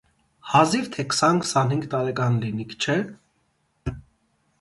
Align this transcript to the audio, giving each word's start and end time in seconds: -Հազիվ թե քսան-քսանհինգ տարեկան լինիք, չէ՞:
-Հազիվ 0.51 0.87
թե 0.95 1.03
քսան-քսանհինգ 1.11 1.85
տարեկան 1.91 2.39
լինիք, 2.45 2.73
չէ՞: 2.87 2.97